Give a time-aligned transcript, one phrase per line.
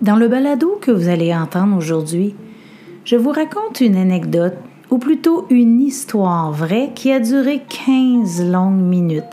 [0.00, 2.36] Dans le balado que vous allez entendre aujourd'hui,
[3.04, 4.54] je vous raconte une anecdote,
[4.90, 9.24] ou plutôt une histoire vraie qui a duré 15 longues minutes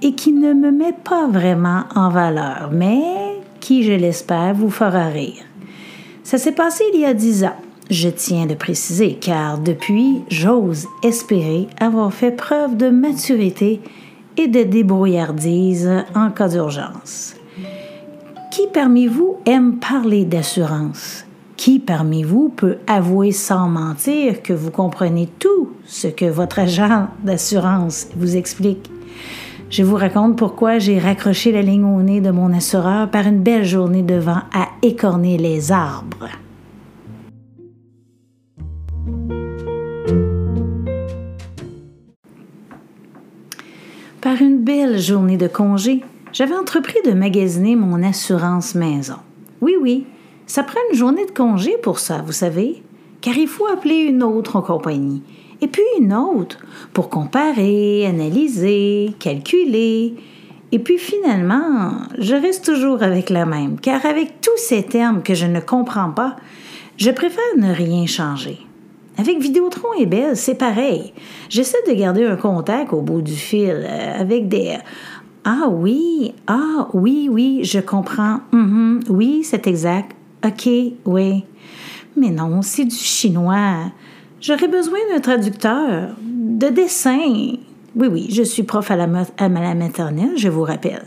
[0.00, 3.02] et qui ne me met pas vraiment en valeur, mais
[3.60, 5.44] qui, je l'espère, vous fera rire.
[6.24, 7.56] Ça s'est passé il y a 10 ans.
[7.90, 13.80] Je tiens de préciser, car depuis, j'ose espérer avoir fait preuve de maturité
[14.38, 17.37] et de débrouillardise en cas d'urgence.
[18.50, 21.26] Qui parmi vous aime parler d'assurance?
[21.56, 27.08] Qui parmi vous peut avouer sans mentir que vous comprenez tout ce que votre agent
[27.22, 28.90] d'assurance vous explique?
[29.68, 33.42] Je vous raconte pourquoi j'ai raccroché la ligne au nez de mon assureur par une
[33.42, 36.30] belle journée de vent à écorner les arbres.
[44.22, 46.02] Par une belle journée de congé,
[46.38, 49.16] j'avais entrepris de magasiner mon assurance maison.
[49.60, 50.06] Oui, oui,
[50.46, 52.80] ça prend une journée de congé pour ça, vous savez,
[53.20, 55.20] car il faut appeler une autre compagnie,
[55.60, 56.58] et puis une autre,
[56.92, 60.14] pour comparer, analyser, calculer.
[60.70, 65.34] Et puis finalement, je reste toujours avec la même, car avec tous ces termes que
[65.34, 66.36] je ne comprends pas,
[66.98, 68.58] je préfère ne rien changer.
[69.18, 71.12] Avec Vidéotron et Belle, c'est pareil.
[71.48, 74.76] J'essaie de garder un contact au bout du fil euh, avec des
[75.44, 78.40] Ah oui, ah oui, oui, je comprends.
[78.52, 80.14] Mhm, oui, c'est exact.
[80.44, 80.68] OK,
[81.04, 81.44] oui.
[82.16, 83.92] Mais non, c'est du chinois.
[84.40, 87.56] J'aurais besoin d'un traducteur, de dessin.
[87.96, 91.04] Oui, oui, je suis prof à la, à maternelle, je vous rappelle.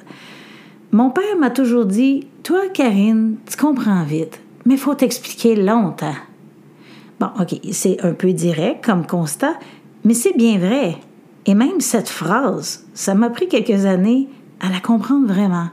[0.91, 6.15] Mon père m'a toujours dit Toi, Karine, tu comprends vite, mais faut t'expliquer longtemps.
[7.19, 9.53] Bon, OK, c'est un peu direct comme constat,
[10.03, 10.97] mais c'est bien vrai.
[11.45, 14.27] Et même cette phrase, ça m'a pris quelques années
[14.59, 15.69] à la comprendre vraiment.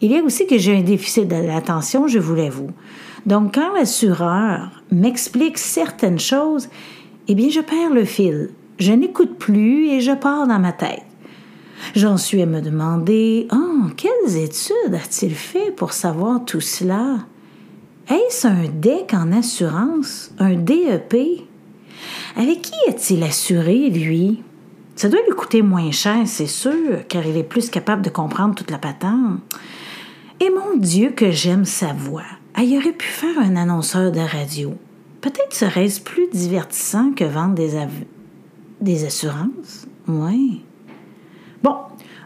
[0.00, 2.70] Il y a aussi que j'ai un déficit de l'attention, je vous l'avoue.
[3.24, 6.68] Donc, quand l'assureur m'explique certaines choses,
[7.28, 8.50] eh bien, je perds le fil.
[8.78, 11.04] Je n'écoute plus et je pars dans ma tête.
[11.94, 17.18] J'en suis à me demander, oh, quelles études a-t-il fait pour savoir tout cela?
[18.08, 20.32] Est-ce un DEC en assurance?
[20.38, 21.14] Un DEP?
[22.36, 24.42] Avec qui est-il assuré, lui?
[24.96, 28.54] Ça doit lui coûter moins cher, c'est sûr, car il est plus capable de comprendre
[28.54, 29.40] toute la patente.
[30.40, 32.22] Et mon Dieu, que j'aime sa voix.
[32.58, 34.74] il aurait pu faire un annonceur de radio.
[35.20, 37.72] Peut-être serait-ce plus divertissant que vendre des,
[38.80, 39.86] des assurances?
[40.06, 40.62] Oui.
[41.62, 41.76] Bon,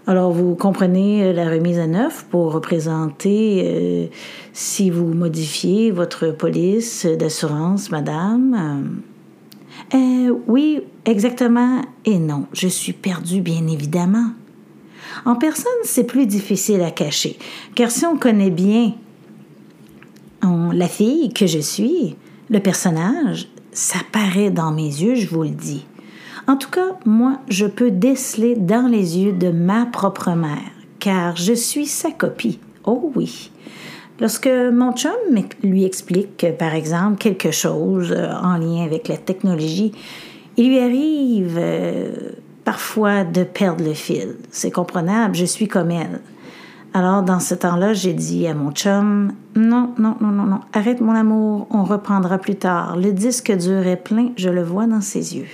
[0.09, 4.07] alors, vous comprenez euh, la remise à neuf pour représenter euh,
[4.55, 8.55] si vous modifiez votre police d'assurance, madame.
[8.55, 9.18] Euh,
[9.95, 11.83] oui, exactement.
[12.05, 14.31] Et non, je suis perdue, bien évidemment.
[15.25, 17.39] En personne, c'est plus difficile à cacher,
[17.75, 18.93] car si on connaît bien
[20.73, 22.17] la fille que je suis,
[22.51, 25.87] le personnage, ça paraît dans mes yeux, je vous le dis.
[26.47, 31.37] En tout cas, moi, je peux déceler dans les yeux de ma propre mère, car
[31.37, 32.59] je suis sa copie.
[32.85, 33.51] Oh oui.
[34.21, 35.13] Lorsque mon chum
[35.63, 39.93] lui explique, par exemple, quelque chose euh, en lien avec la technologie,
[40.57, 42.11] il lui arrive euh,
[42.65, 44.35] parfois de perdre le fil.
[44.51, 46.21] C'est comprenable, je suis comme elle.
[46.95, 51.01] Alors, dans ce temps-là, j'ai dit à mon chum Non, non, non, non, non, arrête
[51.01, 52.97] mon amour, on reprendra plus tard.
[52.97, 55.47] Le disque dur est plein, je le vois dans ses yeux.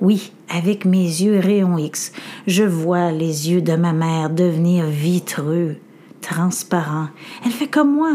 [0.00, 2.12] Oui, avec mes yeux rayons X,
[2.48, 5.76] je vois les yeux de ma mère devenir vitreux,
[6.24, 7.08] transparents.
[7.44, 8.14] Elle fait comme moi.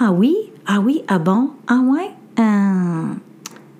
[0.00, 0.36] Ah oui,
[0.66, 3.14] ah oui, ah bon, ah ouais, euh,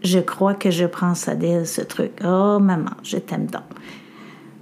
[0.02, 2.12] je crois que je prends ça d'elle, ce truc.
[2.24, 3.62] Oh, maman, je t'aime donc.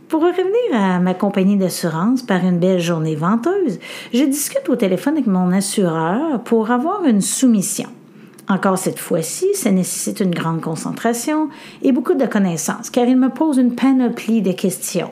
[0.08, 3.80] Pour revenir à ma compagnie d'assurance par une belle journée venteuse,
[4.14, 7.88] je discute au téléphone avec mon assureur pour avoir une soumission.
[8.48, 11.48] Encore cette fois-ci, ça nécessite une grande concentration
[11.82, 15.10] et beaucoup de connaissances, car il me pose une panoplie de questions.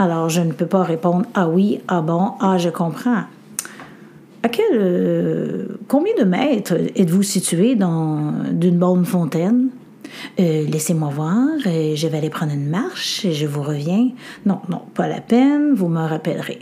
[0.00, 3.24] Alors, je ne peux pas répondre ah oui, ah bon, ah je comprends.
[4.44, 9.70] À quel euh, combien de mètres êtes-vous situé dans d'une bonne fontaine?
[10.38, 14.10] Euh, Laissez-moi voir, euh, je vais aller prendre une marche et je vous reviens.
[14.46, 16.60] Non, non, pas la peine, vous me rappellerez.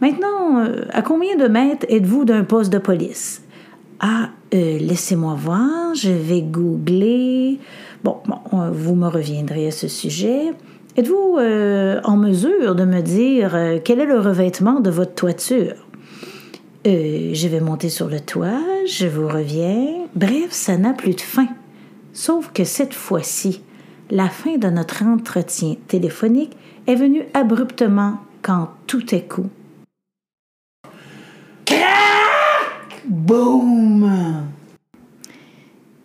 [0.00, 3.42] Maintenant, à combien de mètres êtes-vous d'un poste de police?
[3.98, 7.58] Ah, laissez-moi voir, je vais googler.
[8.04, 8.18] Bon,
[8.52, 10.52] vous me reviendrez à ce sujet.
[10.98, 15.74] Êtes-vous euh, en mesure de me dire euh, quel est le revêtement de votre toiture?
[16.84, 20.06] je vais monter sur le toit, je vous reviens.
[20.16, 21.46] Bref, ça n'a plus de fin.
[22.14, 23.62] Sauf que cette fois-ci,
[24.10, 26.56] la fin de notre entretien téléphonique
[26.86, 29.50] est venue abruptement quand tout est coup.
[33.04, 34.10] Boum!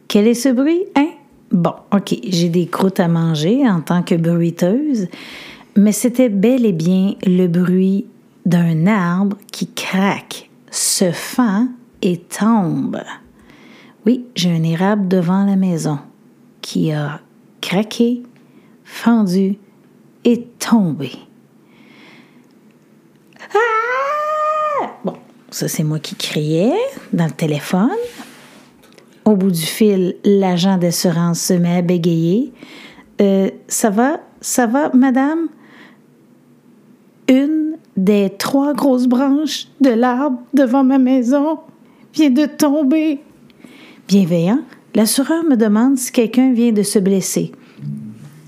[0.09, 1.12] Quel est ce bruit, hein?
[1.53, 5.07] Bon, OK, j'ai des croûtes à manger en tant que bruiteuse,
[5.75, 8.07] mais c'était bel et bien le bruit
[8.43, 11.67] d'un arbre qui craque, se fend
[12.01, 12.99] et tombe.
[14.07, 15.99] Oui, j'ai un érable devant la maison
[16.61, 17.21] qui a
[17.61, 18.23] craqué,
[18.83, 19.59] fendu
[20.25, 21.11] et tombé.
[23.53, 24.87] Ah!
[25.05, 25.13] Bon,
[25.51, 26.73] ça c'est moi qui criais
[27.13, 27.89] dans le téléphone.
[29.25, 32.51] Au bout du fil, l'agent d'assurance se met à bégayer.
[33.21, 35.47] Euh, ça va, ça va, madame?
[37.29, 41.59] Une des trois grosses branches de l'arbre devant ma maison
[42.13, 43.21] vient de tomber.
[44.07, 44.59] Bienveillant,
[44.93, 47.53] l'assureur me demande si quelqu'un vient de se blesser.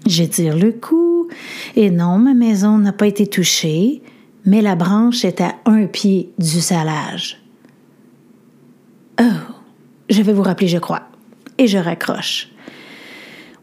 [0.05, 1.29] J'étire le cou
[1.75, 4.01] et non, ma maison n'a pas été touchée,
[4.45, 7.41] mais la branche est à un pied du salage.
[9.21, 9.54] Oh,
[10.09, 11.03] je vais vous rappeler, je crois.
[11.57, 12.49] Et je raccroche.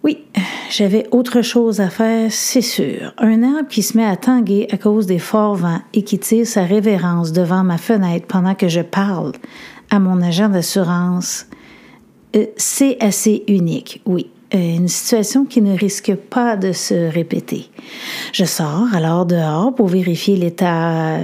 [0.03, 0.19] Oui,
[0.71, 3.15] j'avais autre chose à faire, c'est sûr.
[3.19, 6.47] Un arbre qui se met à tanguer à cause des forts vents et qui tire
[6.47, 9.33] sa révérence devant ma fenêtre pendant que je parle
[9.91, 11.47] à mon agent d'assurance,
[12.35, 14.29] euh, c'est assez unique, oui.
[14.55, 17.71] Euh, une situation qui ne risque pas de se répéter.
[18.33, 21.21] Je sors alors dehors pour vérifier l'état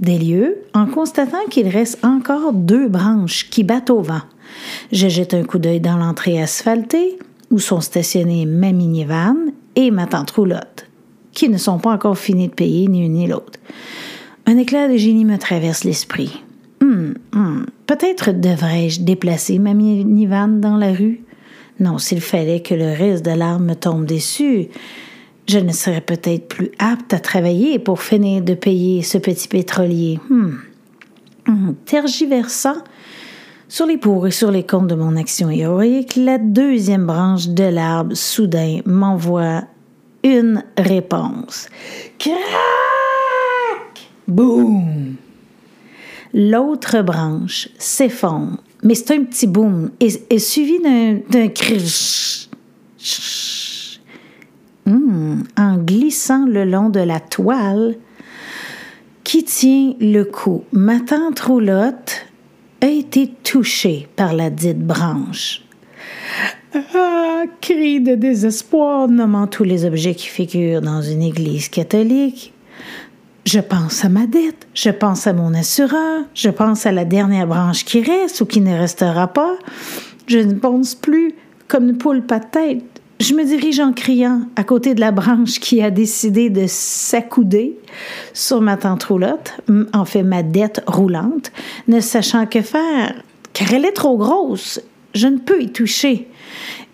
[0.00, 4.22] des lieux en constatant qu'il reste encore deux branches qui battent au vent.
[4.92, 7.18] Je jette un coup d'œil dans l'entrée asphaltée
[7.50, 9.36] où sont stationnés ma minivan
[9.76, 10.86] et ma tante roulotte,
[11.32, 13.58] qui ne sont pas encore finis de payer ni une ni l'autre.
[14.46, 16.42] Un éclair de génie me traverse l'esprit.
[16.80, 21.20] Hum, hum, peut-être devrais-je déplacer ma minivan dans la rue?
[21.80, 24.68] Non, s'il fallait que le reste de l'arme me tombe dessus,
[25.46, 30.18] je ne serais peut-être plus apte à travailler pour finir de payer ce petit pétrolier.
[30.30, 30.58] Hum.
[31.46, 32.76] hum tergiversant,
[33.68, 37.64] sur les pour et sur les contre de mon action héroïque, la deuxième branche de
[37.64, 39.64] l'arbre soudain m'envoie
[40.24, 41.68] une réponse.
[42.18, 42.38] Crac!
[44.26, 45.16] Boum!
[46.32, 52.48] L'autre branche s'effondre, mais c'est un petit boom, et, suivi d'un cri
[54.86, 57.96] hmm, en glissant le long de la toile
[59.24, 60.64] qui tient le cou.
[60.72, 62.27] Ma tante roulotte
[62.80, 65.62] a été touché par la dite branche.
[66.74, 72.52] Ah, cri de désespoir nommant tous les objets qui figurent dans une église catholique.
[73.44, 77.46] Je pense à ma dette, je pense à mon assureur, je pense à la dernière
[77.46, 79.56] branche qui reste ou qui ne restera pas.
[80.26, 81.34] Je ne pense plus
[81.66, 82.97] comme une poule pas de tête.
[83.20, 87.76] Je me dirige en criant à côté de la branche qui a décidé de s'accouder
[88.32, 89.54] sur ma tente roulotte,
[89.92, 91.50] en fait ma dette roulante,
[91.88, 93.20] ne sachant que faire,
[93.52, 94.80] car elle est trop grosse.
[95.14, 96.28] Je ne peux y toucher.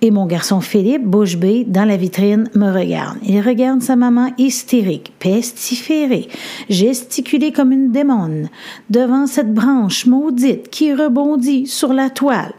[0.01, 3.19] Et mon garçon Philippe, bouche bée, dans la vitrine, me regarde.
[3.23, 6.29] Il regarde sa maman hystérique, pestiférée,
[6.71, 8.49] gesticulée comme une démone,
[8.89, 12.55] devant cette branche maudite qui rebondit sur la toile.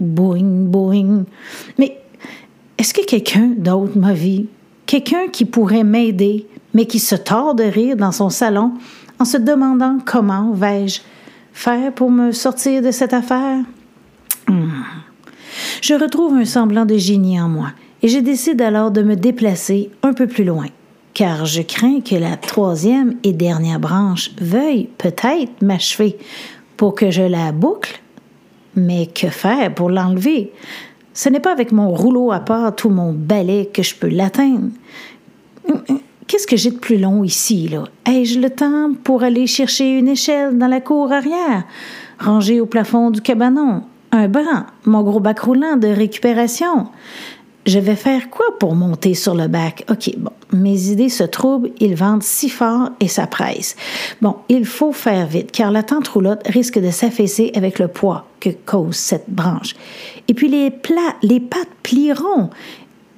[0.00, 1.24] boing, boing.
[1.78, 1.98] Mais
[2.78, 4.46] est-ce que quelqu'un d'autre m'a vu?
[4.86, 8.72] Quelqu'un qui pourrait m'aider, mais qui se tord de rire dans son salon
[9.18, 11.00] en se demandant comment vais-je
[11.52, 13.58] faire pour me sortir de cette affaire?
[14.46, 14.82] Hmm.
[15.82, 17.72] Je retrouve un semblant de génie en moi
[18.02, 20.66] et je décide alors de me déplacer un peu plus loin,
[21.14, 26.16] car je crains que la troisième et dernière branche veuille peut-être m'achever
[26.76, 28.00] pour que je la boucle.
[28.76, 30.52] Mais que faire pour l'enlever?
[31.18, 34.68] Ce n'est pas avec mon rouleau à part ou mon balai que je peux l'atteindre.
[36.28, 37.82] Qu'est-ce que j'ai de plus long ici, là?
[38.06, 41.64] Ai-je le temps pour aller chercher une échelle dans la cour arrière,
[42.20, 43.82] ranger au plafond du cabanon,
[44.12, 46.86] un bras, mon gros bac roulant de récupération?
[47.66, 49.84] Je vais faire quoi pour monter sur le bac?
[49.90, 53.76] OK, bon, mes idées se troublent, ils vendent si fort et ça presse.
[54.22, 58.26] Bon, il faut faire vite, car la tente roulotte risque de s'affaisser avec le poids
[58.40, 59.74] que cause cette branche.
[60.28, 62.48] Et puis les plats, les pattes plieront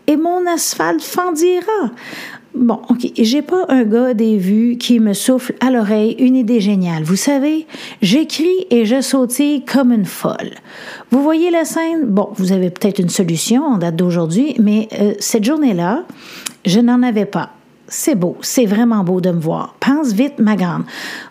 [0.06, 1.90] et mon asphalte fendira.
[2.54, 6.60] Bon, OK, j'ai pas un gars des vues qui me souffle à l'oreille une idée
[6.60, 7.04] géniale.
[7.04, 7.66] Vous savez,
[8.02, 10.54] j'écris et je sautille comme une folle.
[11.12, 12.06] Vous voyez la scène?
[12.06, 16.04] Bon, vous avez peut-être une solution en date d'aujourd'hui, mais euh, cette journée-là,
[16.66, 17.50] je n'en avais pas.
[17.92, 19.74] C'est beau, c'est vraiment beau de me voir.
[19.80, 20.84] Pense vite, ma grande.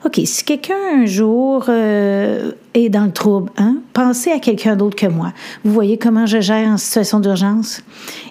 [0.06, 4.98] OK, si quelqu'un un jour euh, est dans le trouble, hein, pensez à quelqu'un d'autre
[4.98, 5.32] que moi.
[5.64, 7.82] Vous voyez comment je gère en situation d'urgence?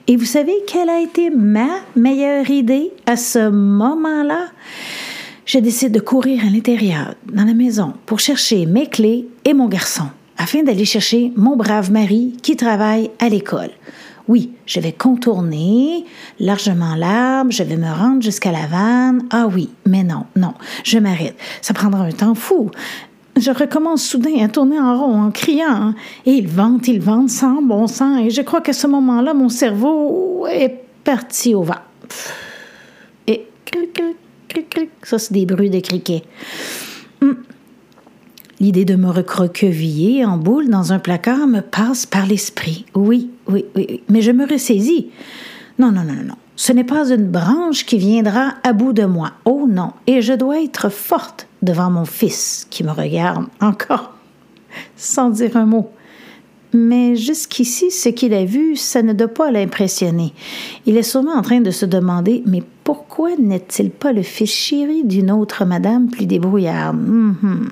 [0.06, 4.49] Et vous savez quelle a été ma meilleure idée à ce moment-là?
[5.49, 9.66] je décide de courir à l'intérieur, dans la maison, pour chercher mes clés et mon
[9.66, 10.04] garçon,
[10.37, 13.70] afin d'aller chercher mon brave mari qui travaille à l'école.
[14.28, 16.04] Oui, je vais contourner
[16.38, 19.26] largement l'arbre, je vais me rendre jusqu'à la vanne.
[19.30, 20.52] Ah oui, mais non, non,
[20.85, 21.37] je m'arrête.
[21.62, 22.70] Ça prendra un temps fou.
[23.38, 25.94] Je recommence soudain à tourner en rond en criant.
[26.26, 28.20] Et il vente, il vente sans bon sens.
[28.20, 31.75] Et je crois qu'à ce moment-là, mon cerveau est parti au vent.
[33.26, 33.47] Et
[35.04, 36.25] ça, c'est des bruits de criquets.
[37.23, 37.37] Hum.
[38.61, 42.87] L'idée de me recroqueviller en boule dans un placard me passe par l'esprit.
[42.94, 45.09] Oui, oui, oui, mais je me ressaisis.
[45.78, 46.35] Non, non, non, non.
[46.57, 49.33] Ce n'est pas une branche qui viendra à bout de moi.
[49.45, 49.93] Oh non.
[50.07, 54.12] Et je dois être forte devant mon fils qui me regarde encore
[54.97, 55.90] sans dire un mot.
[56.75, 60.35] Mais jusqu'ici, ce qu'il a vu, ça ne doit pas l'impressionner.
[60.85, 65.05] Il est sûrement en train de se demander Mais pourquoi n'est-il pas le fils chéri
[65.05, 66.99] d'une autre madame plus débrouillarde?
[66.99, 67.69] Mhm.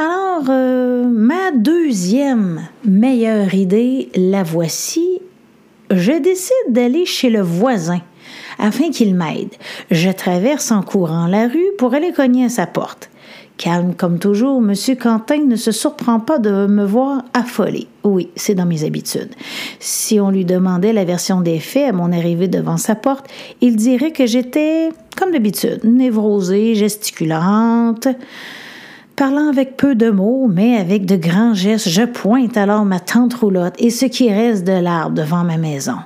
[0.00, 5.20] Alors, euh, ma deuxième meilleure idée, la voici.
[5.90, 8.00] Je décide d'aller chez le voisin
[8.58, 9.50] afin qu'il m'aide.
[9.90, 13.10] Je traverse en courant la rue pour aller cogner à sa porte.
[13.58, 14.72] Calme comme toujours, M.
[14.98, 17.86] Quentin ne se surprend pas de me voir affolée.
[18.02, 19.34] Oui, c'est dans mes habitudes.
[19.80, 23.26] Si on lui demandait la version des faits à mon arrivée devant sa porte,
[23.60, 24.88] il dirait que j'étais,
[25.18, 28.08] comme d'habitude, névrosée, gesticulante.
[29.20, 33.34] Parlant avec peu de mots, mais avec de grands gestes, je pointe alors ma tante
[33.34, 35.96] roulotte et ce qui reste de l'arbre devant ma maison.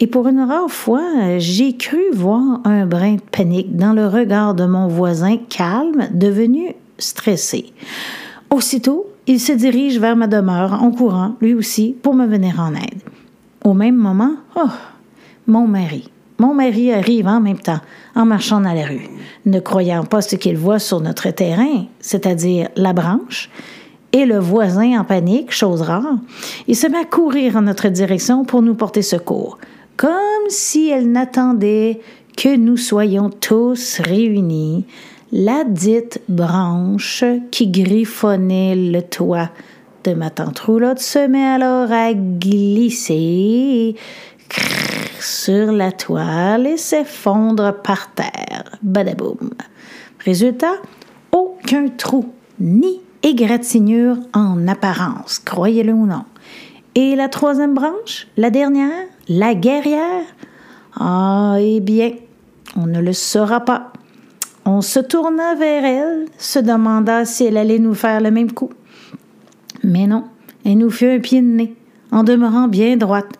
[0.00, 4.52] Et pour une rare fois, j'ai cru voir un brin de panique dans le regard
[4.52, 7.72] de mon voisin calme, devenu stressé.
[8.50, 12.74] Aussitôt, il se dirige vers ma demeure en courant, lui aussi, pour me venir en
[12.74, 13.00] aide.
[13.64, 14.68] Au même moment, oh,
[15.46, 16.10] mon mari.
[16.40, 17.80] Mon mari arrive en même temps,
[18.14, 19.08] en marchant dans la rue,
[19.44, 23.50] ne croyant pas ce qu'il voit sur notre terrain, c'est-à-dire la branche,
[24.12, 26.16] et le voisin en panique, chose rare,
[26.68, 29.58] il se met à courir en notre direction pour nous porter secours,
[29.96, 32.00] comme si elle n'attendait
[32.36, 34.86] que nous soyons tous réunis.
[35.32, 39.50] La dite branche qui griffonnait le toit
[40.04, 43.96] de ma tante roulotte se met alors à glisser
[45.22, 48.76] sur la toile et s'effondre par terre.
[48.82, 49.50] Badaboum.
[50.24, 50.74] Résultat,
[51.32, 56.24] aucun trou, ni égratignure en apparence, croyez-le ou non.
[56.94, 60.24] Et la troisième branche, la dernière, la guerrière,
[60.98, 62.12] ah, eh bien,
[62.76, 63.92] on ne le saura pas.
[64.64, 68.70] On se tourna vers elle, se demanda si elle allait nous faire le même coup.
[69.84, 70.24] Mais non,
[70.64, 71.74] elle nous fit un pied de nez,
[72.10, 73.38] en demeurant bien droite,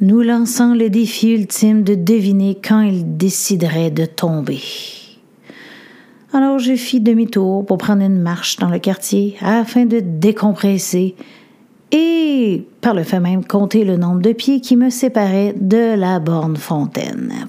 [0.00, 4.60] nous lançant le défi ultime de deviner quand il déciderait de tomber.
[6.32, 11.16] Alors je fis demi-tour pour prendre une marche dans le quartier afin de décompresser
[11.90, 16.20] et, par le fait même, compter le nombre de pieds qui me séparaient de la
[16.20, 17.48] borne fontaine.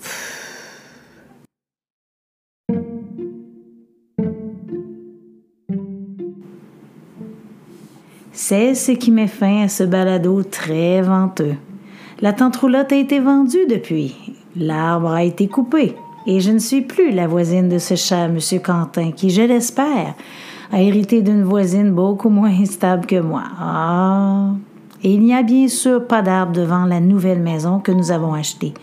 [8.31, 11.55] C'est ce qui met fin à ce balado très venteux.
[12.21, 14.13] La tente roulotte a été vendue depuis.
[14.57, 15.95] L'arbre a été coupé.
[16.27, 18.39] Et je ne suis plus la voisine de ce chat, M.
[18.61, 20.15] Quentin, qui, je l'espère,
[20.69, 23.43] a hérité d'une voisine beaucoup moins stable que moi.
[23.57, 24.51] Ah!
[25.01, 28.33] Et il n'y a bien sûr pas d'arbre devant la nouvelle maison que nous avons
[28.33, 28.73] achetée.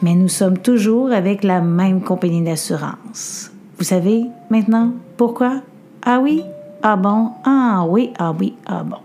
[0.00, 3.52] Mais nous sommes toujours avec la même compagnie d'assurance.
[3.76, 5.60] Vous savez maintenant pourquoi?
[6.02, 6.42] Ah oui?
[6.82, 7.28] Ah bon?
[7.44, 8.96] Ah oui, ah oui, ah bon.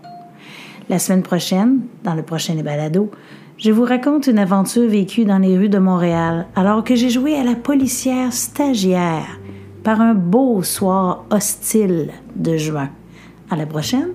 [0.88, 3.10] La semaine prochaine, dans le prochain balado,
[3.58, 7.34] je vous raconte une aventure vécue dans les rues de Montréal alors que j'ai joué
[7.36, 9.38] à la policière stagiaire
[9.82, 12.90] par un beau soir hostile de juin.
[13.50, 14.10] À la prochaine!